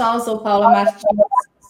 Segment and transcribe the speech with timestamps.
[0.00, 1.04] Pessoal, sou Paula Martins,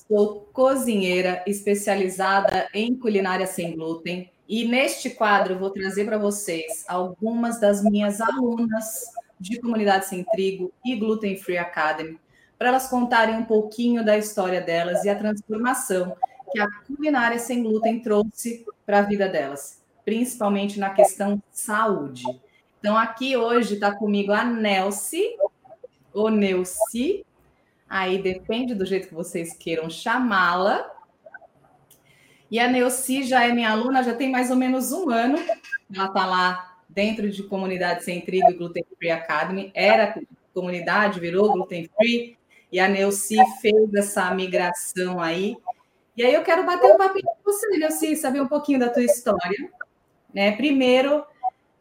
[0.06, 7.58] sou cozinheira especializada em culinária sem glúten e neste quadro vou trazer para vocês algumas
[7.58, 9.10] das minhas alunas
[9.40, 12.20] de Comunidade Sem Trigo e Gluten Free Academy,
[12.56, 16.16] para elas contarem um pouquinho da história delas e a transformação
[16.52, 22.22] que a culinária sem glúten trouxe para a vida delas, principalmente na questão saúde.
[22.78, 25.36] Então, aqui hoje está comigo a Nelce,
[26.14, 27.27] ou Neuci,
[27.90, 30.88] Aí depende do jeito que vocês queiram chamá-la.
[32.48, 35.36] E a Neuci já é minha aluna, já tem mais ou menos um ano.
[35.92, 39.72] Ela está lá dentro de Comunidade Sem Trigo e Gluten Free Academy.
[39.74, 40.22] Era
[40.54, 42.38] comunidade, virou Gluten Free.
[42.70, 45.56] E a Neuci fez essa migração aí.
[46.16, 49.02] E aí eu quero bater um papinho com você, Neuci, saber um pouquinho da tua
[49.02, 49.69] história.
[50.32, 50.52] Né?
[50.52, 51.25] Primeiro,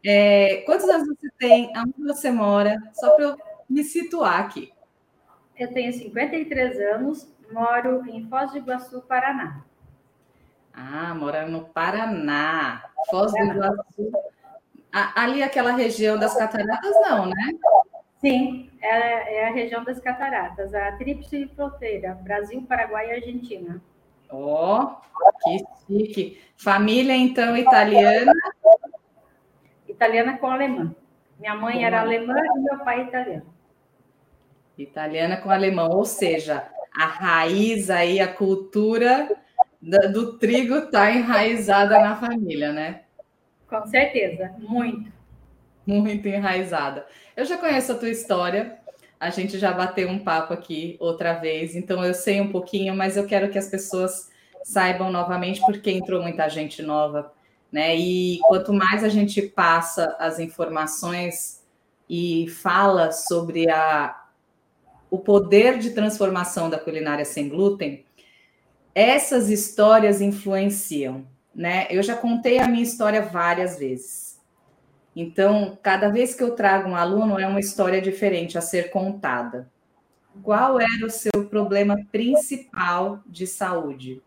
[0.04, 1.70] é, quantos anos você tem?
[1.76, 2.76] Aonde você mora?
[2.94, 3.36] Só para eu
[3.68, 4.72] me situar aqui.
[5.60, 9.62] Eu tenho 53 anos, moro em Foz do Iguaçu, Paraná.
[10.72, 12.82] Ah, mora no Paraná.
[13.10, 14.10] Foz do Iguaçu.
[14.90, 17.50] Ali aquela região das cataratas, não, né?
[18.22, 23.82] Sim, é, é a região das cataratas, a tríplice fronteira, Brasil, Paraguai e Argentina.
[24.30, 26.42] Ó, oh, que chique.
[26.56, 28.32] Família, então, italiana?
[29.86, 30.94] Italiana com alemã.
[31.38, 33.59] Minha mãe era alemã e meu pai italiano.
[34.82, 39.30] Italiana com alemão, ou seja, a raiz aí, a cultura
[39.80, 43.02] do trigo está enraizada na família, né?
[43.68, 45.10] Com certeza, muito.
[45.86, 47.06] Muito enraizada.
[47.36, 48.78] Eu já conheço a tua história,
[49.18, 53.16] a gente já bateu um papo aqui outra vez, então eu sei um pouquinho, mas
[53.16, 54.30] eu quero que as pessoas
[54.62, 57.32] saibam novamente, porque entrou muita gente nova,
[57.72, 57.96] né?
[57.96, 61.64] E quanto mais a gente passa as informações
[62.08, 64.19] e fala sobre a,
[65.10, 68.04] o poder de transformação da culinária sem glúten,
[68.94, 71.86] essas histórias influenciam, né?
[71.90, 74.40] Eu já contei a minha história várias vezes.
[75.14, 79.68] Então, cada vez que eu trago um aluno, é uma história diferente a ser contada.
[80.42, 84.22] Qual era o seu problema principal de saúde?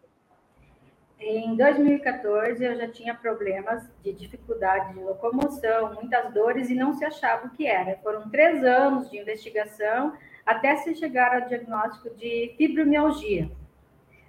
[1.20, 7.06] Em 2014, eu já tinha problemas de dificuldade de locomoção, muitas dores e não se
[7.06, 7.98] achava o que era.
[8.04, 10.14] Foram três anos de investigação
[10.46, 13.50] até se chegar ao diagnóstico de fibromialgia.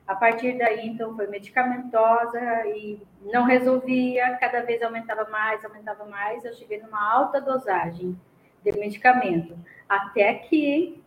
[0.06, 3.00] A partir daí, então, foi medicamentosa e
[3.32, 6.44] não resolvia, cada vez aumentava mais, aumentava mais.
[6.44, 8.18] Eu cheguei numa alta dosagem
[8.62, 9.56] de medicamento.
[9.88, 11.02] Até que,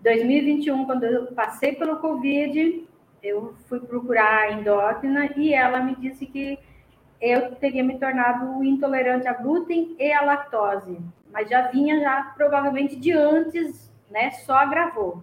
[0.00, 2.86] 2021, quando eu passei pelo Covid,
[3.22, 6.58] eu fui procurar a endócrina e ela me disse que
[7.20, 10.98] eu teria me tornado intolerante a glúten e a lactose,
[11.32, 14.30] mas já vinha já provavelmente de antes né?
[14.30, 15.22] Só agravou.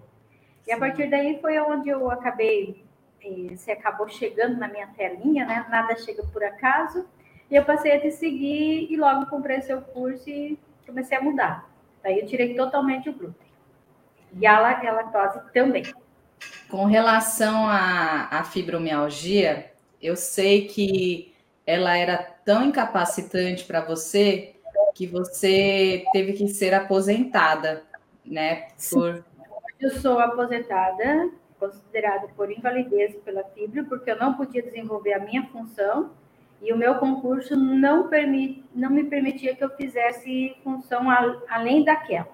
[0.67, 2.83] E a partir daí foi onde eu acabei,
[3.23, 5.65] eh, você acabou chegando na minha telinha, né?
[5.69, 7.05] Nada chega por acaso.
[7.49, 11.69] E eu passei a te seguir e logo comprei seu curso e comecei a mudar.
[12.01, 13.47] Daí eu tirei totalmente o glúten.
[14.33, 15.83] E a lactose também.
[16.69, 21.33] Com relação à, à fibromialgia, eu sei que
[21.65, 24.55] ela era tão incapacitante para você
[24.93, 27.83] que você teve que ser aposentada
[28.25, 28.67] né?
[28.91, 29.23] Por...
[29.79, 35.45] Eu sou aposentada, considerada por invalidez pela fibra, porque eu não podia desenvolver a minha
[35.47, 36.11] função
[36.61, 41.83] e o meu concurso não, permit, não me permitia que eu fizesse função a, além
[41.83, 42.33] daquela.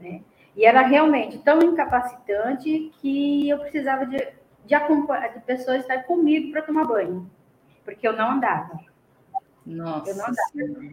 [0.00, 0.22] Né?
[0.56, 4.74] E era realmente tão incapacitante que eu precisava de, de,
[5.34, 7.30] de pessoas estar comigo para tomar banho,
[7.84, 8.80] porque eu não andava.
[9.64, 10.12] Nossa.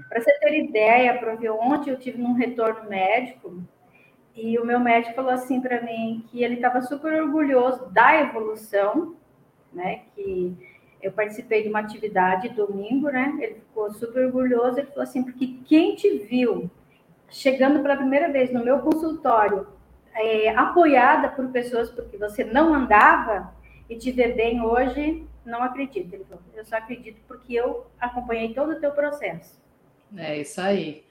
[0.07, 3.63] Para você ter ideia, para ontem eu tive num retorno médico
[4.41, 9.15] e o meu médico falou assim para mim que ele estava super orgulhoso da evolução,
[9.73, 10.03] né?
[10.15, 10.55] Que
[11.01, 13.37] eu participei de uma atividade domingo, né?
[13.39, 14.79] Ele ficou super orgulhoso.
[14.79, 16.69] Ele falou assim, porque quem te viu
[17.29, 19.67] chegando pela primeira vez no meu consultório,
[20.15, 23.53] é, apoiada por pessoas porque você não andava
[23.89, 26.13] e te vê bem hoje, não acredito.
[26.13, 29.59] Ele falou, eu só acredito porque eu acompanhei todo o teu processo.
[30.15, 31.03] É isso aí.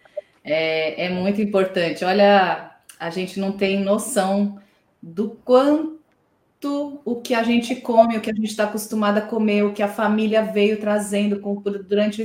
[0.43, 2.05] É, é muito importante.
[2.05, 4.61] Olha a gente não tem noção
[5.01, 9.63] do quanto o que a gente come, o que a gente está acostumado a comer,
[9.63, 11.41] o que a família veio trazendo
[11.87, 12.25] durante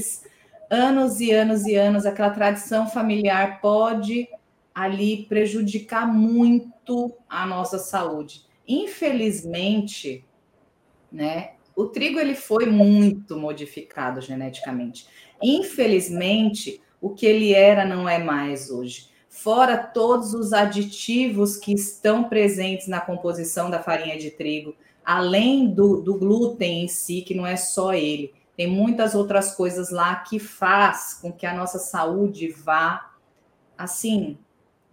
[0.70, 4.28] anos e anos e anos, aquela tradição familiar pode
[4.74, 8.44] ali prejudicar muito a nossa saúde.
[8.68, 10.26] Infelizmente,
[11.12, 11.52] né?
[11.76, 15.08] O trigo ele foi muito modificado geneticamente.
[15.42, 22.24] Infelizmente, o que ele era não é mais hoje fora todos os aditivos que estão
[22.26, 27.46] presentes na composição da farinha de trigo, além do, do glúten em si, que não
[27.46, 28.32] é só ele.
[28.56, 33.12] Tem muitas outras coisas lá que faz com que a nossa saúde vá
[33.76, 34.38] assim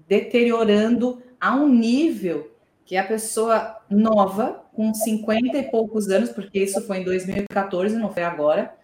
[0.08, 2.50] deteriorando a um nível
[2.86, 8.10] que a pessoa nova, com 50 e poucos anos, porque isso foi em 2014, não
[8.10, 8.74] foi agora,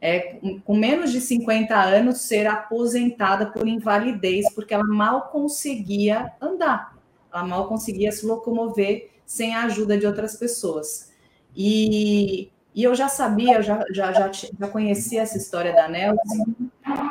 [0.00, 6.96] é, com menos de 50 anos, ser aposentada por invalidez, porque ela mal conseguia andar,
[7.32, 11.12] ela mal conseguia se locomover sem a ajuda de outras pessoas.
[11.54, 16.54] E, e eu já sabia, já, já, já, já conhecia essa história da Nelson,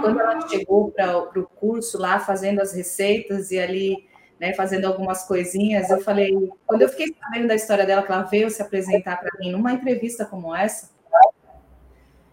[0.01, 4.07] quando ela chegou para o curso lá, fazendo as receitas e ali
[4.39, 6.31] né, fazendo algumas coisinhas, eu falei,
[6.65, 9.73] quando eu fiquei sabendo da história dela, que ela veio se apresentar para mim numa
[9.73, 10.91] entrevista como essa,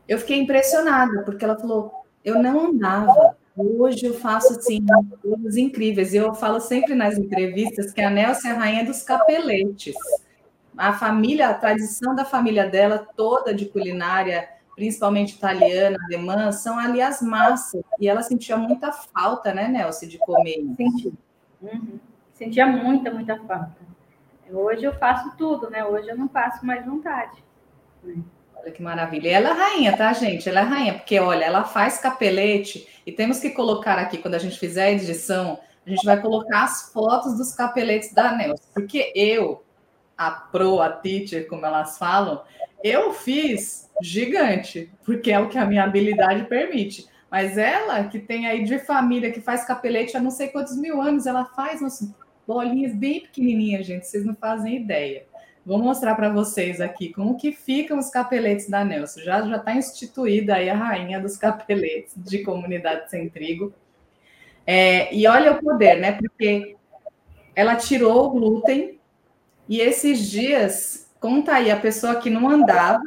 [0.09, 4.85] eu fiquei impressionada, porque ela falou, eu não andava, hoje eu faço assim,
[5.23, 9.95] coisas incríveis, eu falo sempre nas entrevistas que a Nelson é a rainha dos capeletes,
[10.77, 17.01] a família, a tradição da família dela toda de culinária, principalmente italiana, alemã, são ali
[17.01, 20.65] as massas, e ela sentia muita falta, né, Nelson, de comer.
[20.77, 21.13] Senti.
[21.63, 22.01] Uhum.
[22.33, 23.77] Sentia muita, muita falta.
[24.51, 25.85] Hoje eu faço tudo, né?
[25.85, 27.43] Hoje eu não passo mais vontade.
[28.03, 28.17] Né?
[28.57, 29.29] Olha que maravilha.
[29.29, 30.49] E ela é rainha, tá, gente?
[30.49, 34.39] Ela é rainha, porque olha, ela faz capelete e temos que colocar aqui, quando a
[34.39, 39.13] gente fizer a edição, a gente vai colocar as fotos dos capeletes da Nelson, porque
[39.15, 39.63] eu,
[40.17, 42.43] a pro, a teacher, como elas falam,
[42.83, 47.07] eu fiz gigante, porque é o que a minha habilidade permite.
[47.31, 51.03] Mas ela, que tem aí de família, que faz capelete há não sei quantos mil
[51.03, 52.15] anos, ela faz umas
[52.47, 55.27] bolinhas bem pequenininhas, gente, vocês não fazem ideia.
[55.65, 59.21] Vou mostrar para vocês aqui como que ficam os capeletes da Nelson.
[59.21, 63.73] Já já está instituída aí a rainha dos capeletes de comunidade sem trigo.
[64.67, 66.13] É, e olha o poder, né?
[66.13, 66.77] Porque
[67.55, 68.99] ela tirou o glúten
[69.67, 73.03] e esses dias, conta aí, a pessoa que não andava,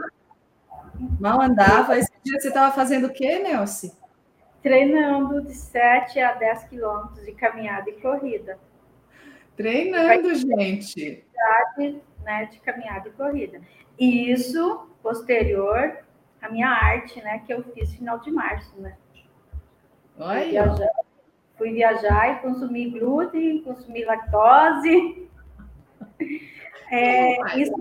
[1.19, 3.95] mal andava, esse dia você estava fazendo o quê, Nelson?
[4.63, 8.57] Treinando de 7 a 10 quilômetros de caminhada e corrida.
[9.55, 11.23] Treinando, gente.
[12.27, 13.61] Né, de caminhada e corrida.
[13.97, 15.99] E isso posterior
[16.41, 18.97] à minha arte, né, que eu fiz final de março, né?
[20.19, 20.41] Olha.
[20.41, 20.91] Fui viajar,
[21.57, 25.29] fui viajar e consumi glúten, consumi lactose.
[26.91, 27.73] É, isso,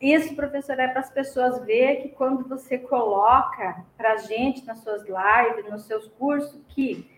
[0.00, 4.80] isso, professor, é para as pessoas ver que quando você coloca para a gente nas
[4.80, 7.08] suas lives, nos seus cursos, que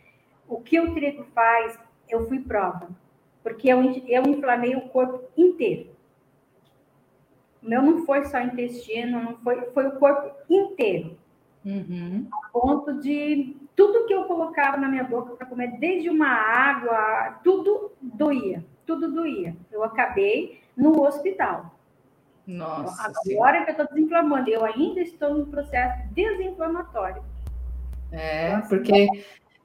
[0.47, 2.89] o que o trigo faz, eu fui prova.
[3.43, 5.99] Porque eu, eu inflamei o corpo inteiro.
[7.63, 11.17] O meu não foi só intestino, não foi, foi o corpo inteiro.
[11.65, 12.27] Uhum.
[12.33, 17.41] A ponto de tudo que eu colocava na minha boca para comer, desde uma água,
[17.45, 19.55] tudo doía, tudo doía.
[19.71, 21.75] Eu acabei no hospital.
[22.47, 23.03] Nossa.
[23.03, 23.65] Agora sim.
[23.65, 27.23] que eu estou desinflamando, eu ainda estou no processo desinflamatório.
[28.11, 29.09] É, porque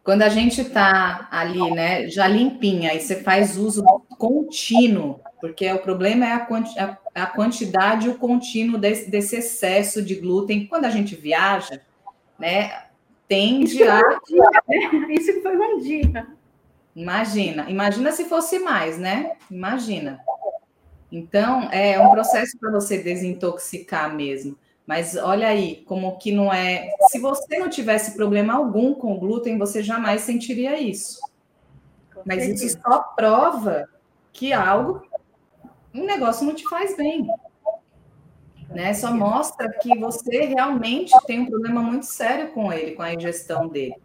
[0.05, 3.83] quando a gente está ali, né, já limpinha, e você faz uso
[4.19, 10.03] contínuo, porque o problema é a, quanti a quantidade e o contínuo desse, desse, excesso
[10.03, 10.67] de glúten.
[10.67, 11.81] Quando a gente viaja,
[12.37, 12.83] né,
[13.27, 14.19] tende Isso a.
[14.27, 15.09] Dia?
[15.09, 16.27] Isso foi um dia.
[16.95, 19.31] Imagina, imagina se fosse mais, né?
[19.49, 20.19] Imagina.
[21.11, 24.55] Então, é um processo para você desintoxicar mesmo.
[24.85, 26.89] Mas olha aí, como que não é.
[27.09, 31.19] Se você não tivesse problema algum com o glúten, você jamais sentiria isso.
[32.23, 33.89] Mas isso só prova
[34.31, 35.01] que algo,
[35.93, 37.27] um negócio não te faz bem.
[38.69, 38.93] Né?
[38.93, 43.67] Só mostra que você realmente tem um problema muito sério com ele, com a ingestão
[43.67, 43.95] dele.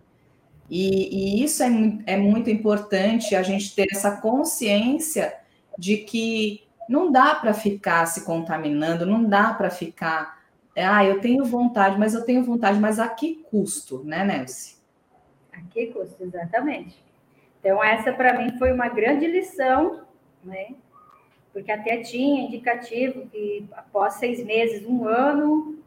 [0.71, 1.69] E, e isso é,
[2.07, 5.35] é muito importante a gente ter essa consciência
[5.77, 10.40] de que não dá para ficar se contaminando, não dá para ficar.
[10.83, 14.77] Ah, eu tenho vontade, mas eu tenho vontade, mas a que custo, né, Nelson?
[15.53, 17.03] A que custo, exatamente.
[17.59, 20.03] Então, essa para mim foi uma grande lição,
[20.43, 20.75] né?
[21.53, 25.79] Porque até tinha indicativo que após seis meses, um ano,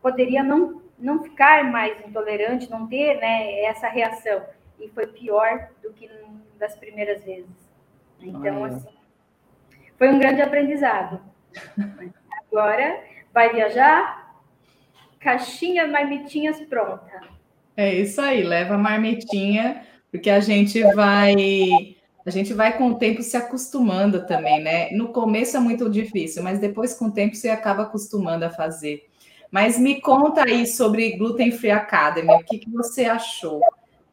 [0.00, 4.42] poderia não, não ficar mais intolerante, não ter né, essa reação.
[4.80, 6.10] E foi pior do que
[6.58, 7.50] das primeiras vezes.
[8.20, 8.88] Então, Ai, assim,
[9.96, 11.20] foi um grande aprendizado.
[12.48, 14.21] Agora, vai viajar?
[15.22, 17.22] Caixinha, marmitinhas pronta.
[17.76, 22.94] É isso aí, leva a marmitinha, porque a gente vai a gente vai com o
[22.98, 24.90] tempo se acostumando também, né?
[24.90, 29.08] No começo é muito difícil, mas depois com o tempo você acaba acostumando a fazer.
[29.50, 33.60] Mas me conta aí sobre Gluten Free Academy, o que, que você achou?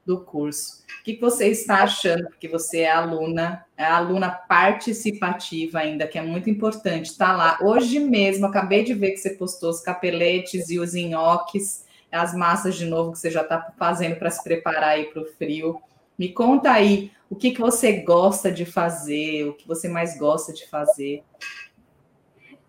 [0.09, 0.83] Do curso.
[0.99, 2.27] O que você está achando?
[2.29, 7.11] Porque você é aluna, é aluna participativa ainda, que é muito importante.
[7.11, 7.59] Está lá.
[7.61, 12.75] Hoje mesmo, acabei de ver que você postou os capeletes e os nhoques, as massas
[12.75, 15.79] de novo que você já está fazendo para se preparar aí para o frio.
[16.17, 20.51] Me conta aí o que, que você gosta de fazer, o que você mais gosta
[20.51, 21.23] de fazer.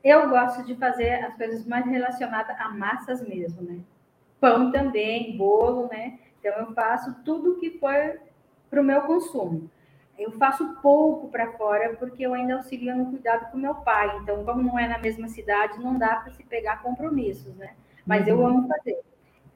[0.05, 3.81] Eu gosto de fazer as coisas mais relacionadas a massas mesmo, né?
[4.39, 6.19] Pão também, bolo, né?
[6.41, 8.19] Então eu faço tudo que for
[8.69, 9.71] para o meu consumo.
[10.19, 14.19] Eu faço pouco para fora porque eu ainda auxilio no cuidado com meu pai.
[14.19, 17.75] Então, como não é na mesma cidade, não dá para se pegar compromissos, né?
[18.05, 18.29] Mas uhum.
[18.29, 19.01] eu amo fazer.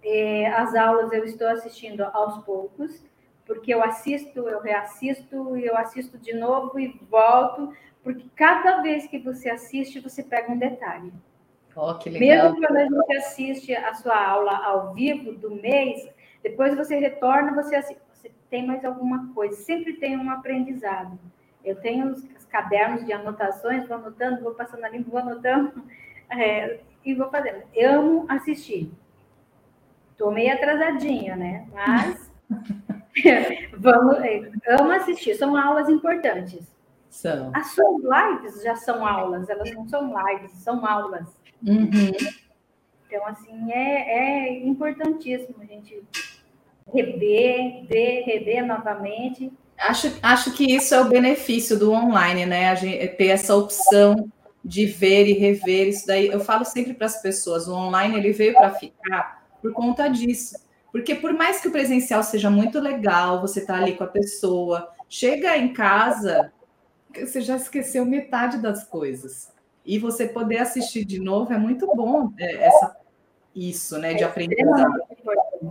[0.02, 3.04] É, as aulas eu estou assistindo aos poucos,
[3.46, 9.18] porque eu assisto, eu reassisto, eu assisto de novo e volto, porque cada vez que
[9.18, 11.12] você assiste, você pega um detalhe.
[11.76, 12.52] Oh, que legal.
[12.52, 16.08] Mesmo quando a gente assiste a sua aula ao vivo do mês,
[16.44, 17.80] depois você retorna, você,
[18.12, 21.18] você tem mais alguma coisa, sempre tem um aprendizado.
[21.64, 25.82] Eu tenho os, os cadernos de anotações, vou anotando, vou passando ali, vou anotando
[26.30, 27.62] é, e vou fazendo.
[27.72, 28.92] Eu amo assistir.
[30.12, 31.66] Estou meio atrasadinha, né?
[31.72, 32.30] Mas
[33.78, 36.70] vamos, é, amo assistir, são aulas importantes.
[37.08, 37.52] São.
[37.54, 41.40] As suas lives já são aulas, elas não são lives, são aulas.
[41.66, 42.12] Uhum.
[43.06, 46.02] Então, assim, é, é importantíssimo a gente
[46.92, 49.52] rever, ver, rever novamente.
[49.78, 52.70] Acho, acho que isso é o benefício do online, né?
[52.70, 54.30] A gente ter essa opção
[54.64, 56.28] de ver e rever isso daí.
[56.28, 60.56] Eu falo sempre para as pessoas, o online ele veio para ficar por conta disso.
[60.90, 64.88] Porque por mais que o presencial seja muito legal, você tá ali com a pessoa,
[65.08, 66.52] chega em casa,
[67.12, 69.52] você já esqueceu metade das coisas.
[69.84, 72.96] E você poder assistir de novo é muito bom, é, essa,
[73.54, 75.00] isso, né, de é aprendizado.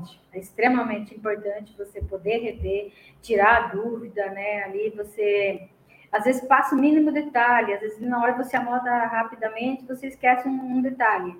[0.02, 5.68] Extremamente é extremamente importante você poder rever, tirar a dúvida, né, ali você...
[6.12, 10.48] Às vezes passa o mínimo detalhe, às vezes na hora você anota rapidamente, você esquece
[10.48, 11.36] um, um detalhe,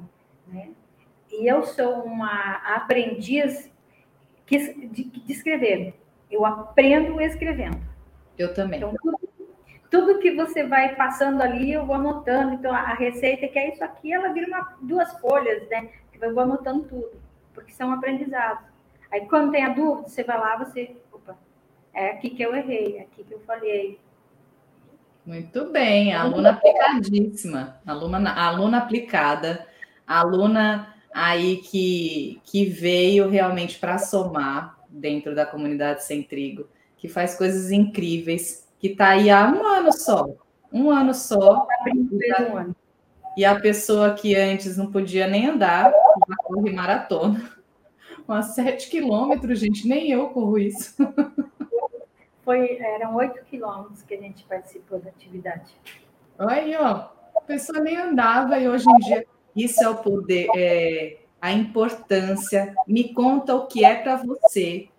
[0.48, 0.70] né?
[1.32, 3.72] E eu sou uma aprendiz
[4.48, 5.94] de, de escrever.
[6.30, 7.80] Eu aprendo escrevendo.
[8.36, 8.80] Eu também.
[8.80, 9.20] Então, tudo
[9.94, 12.56] tudo que você vai passando ali, eu vou anotando.
[12.56, 15.90] Então, a receita que é isso aqui, ela vira uma, duas folhas, né?
[16.20, 17.12] Eu vou anotando tudo,
[17.54, 18.66] porque são aprendizados.
[19.12, 21.38] Aí, quando tem a dúvida, você vai lá, você, opa,
[21.94, 24.00] é aqui que eu errei, é aqui que eu falhei.
[25.26, 29.66] Muito bem, aluna aplicadíssima, aluna, aluna aplicada,
[30.06, 36.68] aluna aí que, que veio realmente para somar dentro da comunidade Sem Trigo,
[36.98, 40.28] que faz coisas incríveis que está aí há um ano só.
[40.72, 41.68] Um ano só.
[43.38, 47.52] E a pessoa que antes não podia nem andar, já corre maratona.
[48.28, 50.96] Umas sete quilômetros, gente, nem eu corro isso.
[52.44, 55.74] Foi, eram oito quilômetros que a gente participou da atividade.
[56.38, 57.10] Olha aí, ó.
[57.36, 59.26] A pessoa nem andava e hoje em dia
[59.56, 62.74] isso é o poder, é, a importância.
[62.88, 64.90] Me conta o que é para você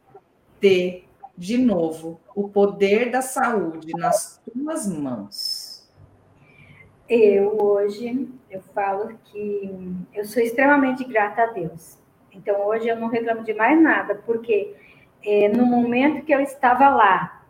[0.60, 1.04] ter
[1.36, 5.63] de novo, o poder da saúde nas tuas mãos?
[7.08, 9.70] Eu hoje eu falo que
[10.14, 11.99] eu sou extremamente grata a Deus.
[12.32, 14.75] Então hoje eu não reclamo de mais nada, porque
[15.25, 17.44] é, no momento que eu estava lá,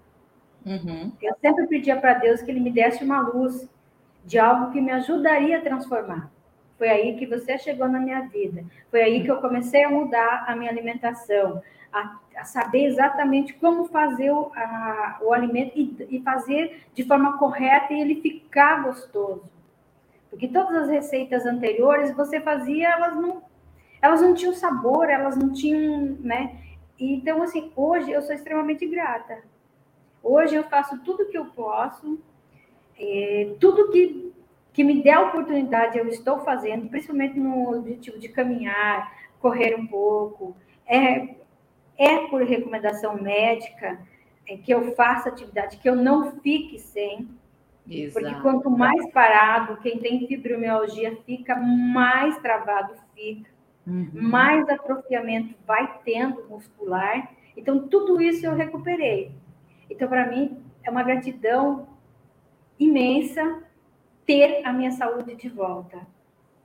[0.65, 1.13] uhum.
[1.23, 3.69] eu sempre pedia para Deus que Ele me desse uma luz
[4.25, 6.34] de algo que me ajudaria a transformar.
[6.77, 8.65] Foi aí que você chegou na minha vida.
[8.91, 11.63] Foi aí que eu comecei a mudar a minha alimentação,
[11.93, 17.39] a, a saber exatamente como fazer o, a, o alimento e, e fazer de forma
[17.39, 19.45] correta e ele ficar gostoso.
[20.29, 23.43] Porque todas as receitas anteriores você fazia, elas não,
[24.03, 26.59] elas não tinham sabor, elas não tinham, né?
[26.99, 29.43] Então, assim, hoje eu sou extremamente grata.
[30.23, 32.19] Hoje eu faço tudo que eu posso,
[32.99, 34.33] é, tudo que,
[34.75, 39.87] que me der a oportunidade eu estou fazendo, principalmente no objetivo de caminhar, correr um
[39.87, 41.37] pouco, é,
[41.97, 44.01] é por recomendação médica
[44.49, 47.29] é, que eu faça atividade, que eu não fique sem.
[47.89, 48.27] Exato.
[48.27, 53.49] Porque quanto mais parado, quem tem fibromialgia fica, mais travado fica,
[53.87, 54.11] uhum.
[54.13, 57.31] mais atrofiamento vai tendo muscular.
[57.57, 59.31] Então, tudo isso eu recuperei.
[59.89, 61.87] Então, para mim, é uma gratidão
[62.77, 63.63] imensa
[64.27, 66.07] ter a minha saúde de volta.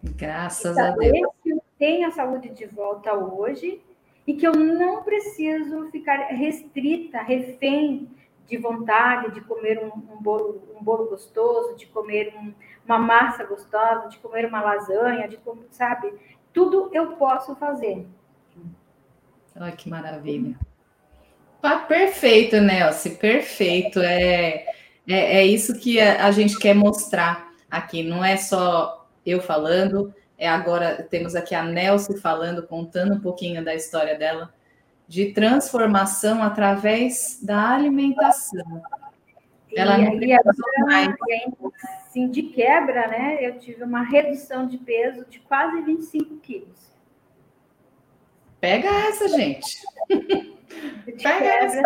[0.04, 1.28] Graças a Deus.
[1.44, 3.82] Que eu tenho a saúde de volta hoje
[4.26, 8.08] e que eu não preciso ficar restrita, refém
[8.48, 12.54] de vontade de comer um, um bolo, um bolo gostoso, de comer um,
[12.86, 15.40] uma massa gostosa, de comer uma lasanha, de
[15.72, 16.14] sabe?
[16.52, 18.06] Tudo eu posso fazer.
[19.56, 20.58] Olha que maravilha.
[21.88, 24.00] Perfeito, Nelson, perfeito.
[24.00, 24.66] É,
[25.08, 28.04] é, é isso que a, a gente quer mostrar aqui.
[28.04, 33.64] Não é só eu falando, é agora temos aqui a Nelson falando, contando um pouquinho
[33.64, 34.54] da história dela,
[35.08, 38.82] de transformação através da alimentação.
[39.76, 41.16] Ela e, não e mais.
[42.08, 43.38] Assim, de quebra, né?
[43.40, 46.90] Eu tive uma redução de peso de quase 25 quilos.
[48.60, 49.82] Pega essa, gente.
[50.08, 51.84] De Pega quebra, essa.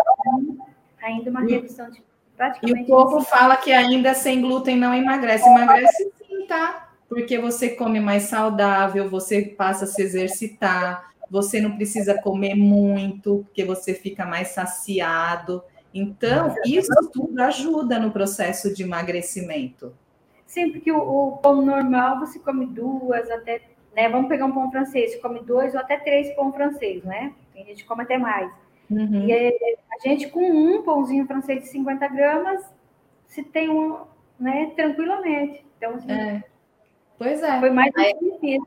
[1.02, 2.02] Ainda uma redução de
[2.36, 2.80] praticamente.
[2.80, 5.48] E o povo fala que ainda sem glúten não emagrece.
[5.48, 6.90] Emagrece sim, tá?
[7.08, 13.44] Porque você come mais saudável, você passa a se exercitar, você não precisa comer muito,
[13.44, 15.62] porque você fica mais saciado.
[15.92, 19.94] Então, isso tudo ajuda no processo de emagrecimento.
[20.44, 23.62] Sim, porque o, o pão normal você come duas, até,
[23.94, 24.08] né?
[24.08, 27.32] Vamos pegar um pão francês, você come dois ou até três pão francês, né?
[27.52, 28.50] Tem gente que come até mais.
[28.90, 29.28] Uhum.
[29.28, 32.62] E a gente com um pãozinho francês de 50 gramas,
[33.26, 33.98] se tem um,
[34.38, 35.64] né, tranquilamente.
[35.76, 36.44] Então, assim, é.
[37.18, 37.60] Pois é.
[37.60, 38.66] Foi mais difícil.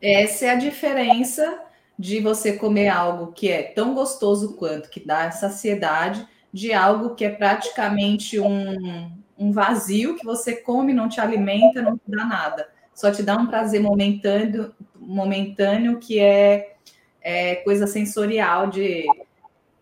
[0.00, 1.62] Essa é a diferença
[1.98, 7.24] de você comer algo que é tão gostoso quanto, que dá saciedade, de algo que
[7.24, 12.68] é praticamente um, um vazio que você come, não te alimenta, não te dá nada.
[12.94, 16.76] Só te dá um prazer momentâneo, momentâneo que é,
[17.20, 19.04] é coisa sensorial de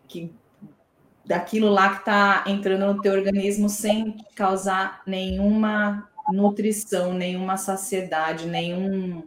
[0.09, 0.33] que
[1.25, 9.23] daquilo lá que está entrando no teu organismo sem causar nenhuma nutrição, nenhuma saciedade, nenhum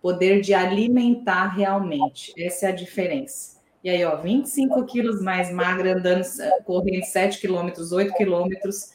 [0.00, 2.32] poder de alimentar realmente.
[2.38, 3.60] Essa é a diferença.
[3.82, 6.22] E aí, ó, 25 quilos mais magra, andando,
[6.64, 8.92] correndo 7 quilômetros, 8 quilômetros,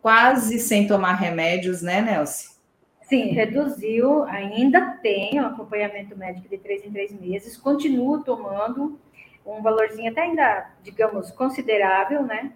[0.00, 2.56] quase sem tomar remédios, né, Nelson?
[3.02, 8.98] Sim, reduziu, ainda tem acompanhamento médico de três em três meses, continuo tomando
[9.48, 12.52] um valorzinho até ainda, digamos, considerável, né?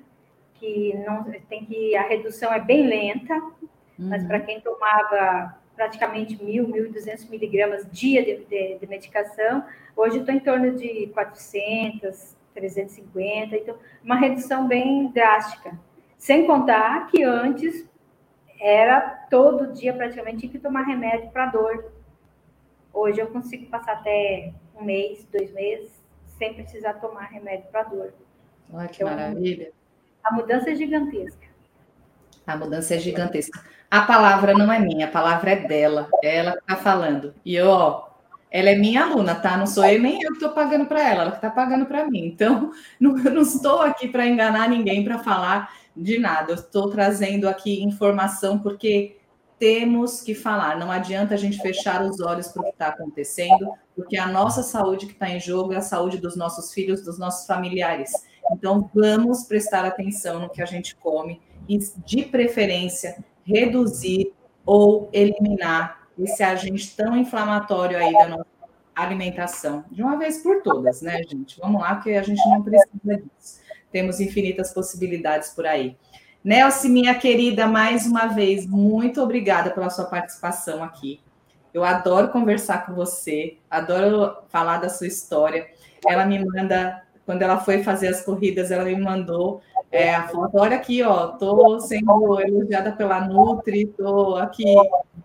[0.55, 3.53] Que não tem que a redução é bem lenta, uhum.
[3.99, 9.65] mas para quem tomava praticamente mil, mil e duzentos miligramas dia de, de, de medicação,
[9.97, 15.73] hoje estou em torno de 400, 350, então uma redução bem drástica.
[16.19, 17.89] Sem contar que antes
[18.61, 19.01] era
[19.31, 21.91] todo dia praticamente tinha que tomar remédio para dor.
[22.93, 26.02] Hoje eu consigo passar até um mês, dois meses
[26.39, 28.13] sem precisar tomar remédio para dor.
[28.73, 29.73] Olha que então, maravilha.
[30.25, 31.47] A mudança é gigantesca.
[32.47, 33.63] A mudança é gigantesca.
[33.91, 36.09] A palavra não é minha, a palavra é dela.
[36.23, 37.35] É ela que está falando.
[37.45, 38.09] E ó,
[38.51, 39.57] ela é minha aluna, tá?
[39.57, 42.09] Não sou eu nem eu que estou pagando para ela, ela que está pagando para
[42.09, 42.27] mim.
[42.27, 46.53] Então, não, eu não estou aqui para enganar ninguém, para falar de nada.
[46.53, 49.17] Eu estou trazendo aqui informação porque
[49.63, 50.77] temos que falar.
[50.77, 54.61] Não adianta a gente fechar os olhos para o que está acontecendo, porque a nossa
[54.61, 58.11] saúde que está em jogo é a saúde dos nossos filhos, dos nossos familiares.
[58.51, 64.33] Então, vamos prestar atenção no que a gente come e, de preferência, reduzir
[64.67, 68.47] ou eliminar esse agente tão inflamatório aí da nossa
[68.97, 69.85] alimentação.
[69.93, 71.61] De uma vez por todas, né, gente?
[71.61, 73.61] Vamos lá, porque a gente não precisa disso.
[73.93, 75.97] Temos infinitas possibilidades por aí.
[76.45, 81.21] Nelson, minha querida, mais uma vez, muito obrigada pela sua participação aqui.
[81.73, 85.69] Eu adoro conversar com você, adoro falar da sua história.
[86.05, 90.59] Ela me manda, quando ela foi fazer as corridas, ela me mandou é, a foto.
[90.59, 94.65] Olha aqui, ó, tô sendo elogiada pela Nutri, tô aqui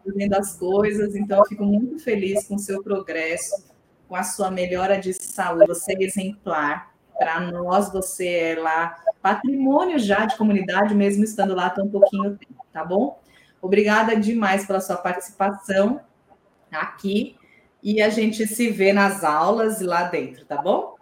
[0.05, 3.65] fazendo as coisas, então eu fico muito feliz com o seu progresso,
[4.07, 5.65] com a sua melhora de saúde.
[5.67, 6.95] Você é exemplar.
[7.17, 12.65] Para nós, você é lá patrimônio já de comunidade, mesmo estando lá tão pouquinho tempo,
[12.71, 13.19] tá bom?
[13.61, 15.99] Obrigada demais pela sua participação
[16.71, 17.35] aqui
[17.81, 20.95] e a gente se vê nas aulas lá dentro, tá bom?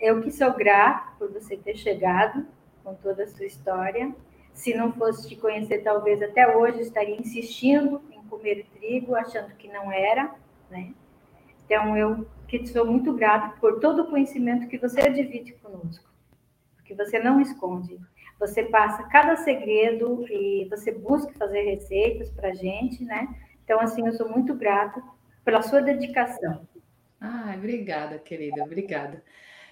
[0.00, 2.46] Eu que sou grata por você ter chegado
[2.82, 4.14] com toda a sua história.
[4.52, 9.68] Se não fosse te conhecer, talvez até hoje estaria insistindo em comer trigo, achando que
[9.68, 10.34] não era,
[10.70, 10.92] né?
[11.64, 12.26] Então, eu
[12.58, 16.12] que sou muito grata por todo o conhecimento que você divide conosco
[16.84, 17.98] que você não esconde.
[18.38, 23.28] Você passa cada segredo e você busca fazer receitas para gente, né?
[23.64, 25.02] Então, assim, eu sou muito grata
[25.44, 26.66] pela sua dedicação.
[27.20, 29.22] Ah, obrigada, querida, obrigada.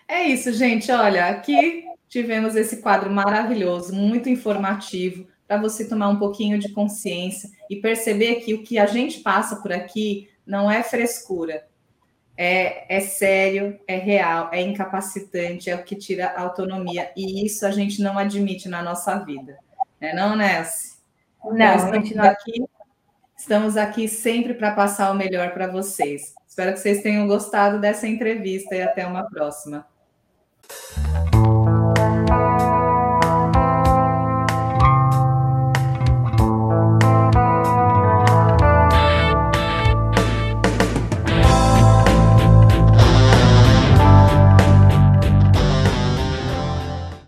[0.08, 0.90] É isso, gente.
[0.90, 7.50] Olha, aqui tivemos esse quadro maravilhoso, muito informativo, para você tomar um pouquinho de consciência
[7.68, 11.64] e perceber que o que a gente passa por aqui não é frescura,
[12.36, 17.10] é, é sério, é real, é incapacitante, é o que tira a autonomia.
[17.16, 19.58] E isso a gente não admite na nossa vida.
[20.00, 20.98] É não, Ness?
[21.44, 22.24] Não, então, estamos não...
[22.24, 22.64] aqui,
[23.36, 26.34] estamos aqui sempre para passar o melhor para vocês.
[26.46, 29.86] Espero que vocês tenham gostado dessa entrevista e até uma próxima.